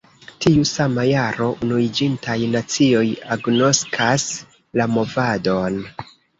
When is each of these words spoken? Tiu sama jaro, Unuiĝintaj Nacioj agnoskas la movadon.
Tiu 0.43 0.61
sama 0.69 1.03
jaro, 1.09 1.49
Unuiĝintaj 1.67 2.39
Nacioj 2.57 3.05
agnoskas 3.37 4.29
la 4.83 4.91
movadon. 4.99 5.83